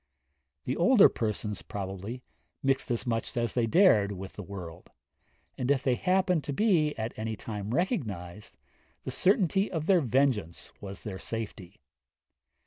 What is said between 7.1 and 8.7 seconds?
any time recognised,